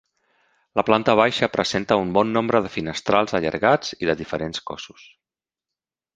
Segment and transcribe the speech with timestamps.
[0.79, 5.05] La planta baixa presenta un bon nombre de finestrals allargats i de diferents cossos.